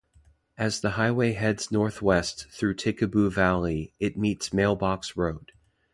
As 0.57 0.81
the 0.81 0.89
highway 0.97 1.33
heads 1.33 1.71
northwest 1.71 2.47
through 2.49 2.73
Tikaboo 2.77 3.31
Valley, 3.31 3.93
it 3.99 4.17
meets 4.17 4.51
Mail 4.51 4.75
Box 4.75 5.15
Road. 5.15 5.51